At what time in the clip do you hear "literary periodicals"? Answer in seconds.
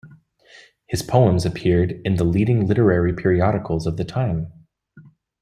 2.65-3.85